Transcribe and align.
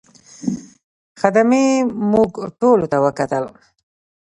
خدمې 1.21 1.65
موږ 2.11 2.31
ټولو 2.59 2.85
ته 2.91 2.97
وکتل. 3.05 3.43